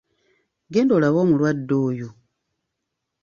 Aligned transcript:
Genda 0.73 0.91
olabe 0.97 1.17
omulwadde 1.23 1.75
oyo. 1.89 2.09